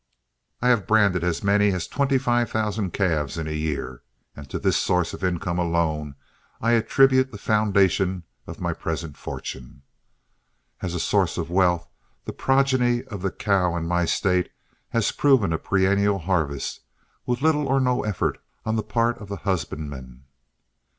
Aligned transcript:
I 0.63 0.69
have 0.69 0.87
branded 0.87 1.23
as 1.23 1.43
many 1.43 1.67
as 1.73 1.87
twenty 1.87 2.17
five 2.17 2.49
thousand 2.49 2.89
calves 2.91 3.37
in 3.37 3.47
a 3.47 3.51
year, 3.51 4.01
and 4.35 4.49
to 4.49 4.57
this 4.57 4.75
source 4.75 5.13
of 5.13 5.23
income 5.23 5.59
alone 5.59 6.15
I 6.59 6.71
attribute 6.71 7.29
the 7.31 7.37
foundation 7.37 8.23
of 8.47 8.59
my 8.59 8.73
present 8.73 9.15
fortune. 9.15 9.83
As 10.81 10.95
a 10.95 10.99
source 10.99 11.37
of 11.37 11.51
wealth 11.51 11.87
the 12.25 12.33
progeny 12.33 13.03
of 13.03 13.21
the 13.21 13.29
cow 13.29 13.75
in 13.75 13.85
my 13.87 14.05
State 14.05 14.51
has 14.89 15.11
proven 15.11 15.53
a 15.53 15.59
perennial 15.59 16.17
harvest, 16.17 16.79
with 17.27 17.43
little 17.43 17.67
or 17.67 17.79
no 17.79 18.03
effort 18.03 18.41
on 18.65 18.77
the 18.77 18.81
part 18.81 19.19
of 19.19 19.27
the 19.27 19.37
husbandman. 19.45 20.23